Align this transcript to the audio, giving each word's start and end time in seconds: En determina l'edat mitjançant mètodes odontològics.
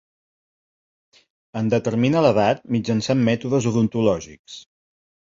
En 1.59 1.67
determina 1.73 2.23
l'edat 2.27 2.63
mitjançant 2.75 3.21
mètodes 3.27 3.67
odontològics. 3.73 4.57